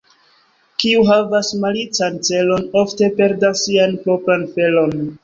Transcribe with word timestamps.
Kiu 0.83 1.01
havas 1.09 1.49
malican 1.65 2.17
celon, 2.29 2.63
ofte 2.81 3.11
perdas 3.21 3.63
sian 3.67 3.95
propran 4.07 4.49
felon. 4.57 4.97